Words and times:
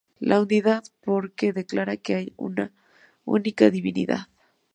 La 0.19 0.41
unidad, 0.41 0.83
porque 1.03 1.53
declara 1.53 1.95
que 1.95 2.15
hay 2.15 2.33
una 2.35 2.71
única 3.23 3.69
divinidad. 3.69 4.29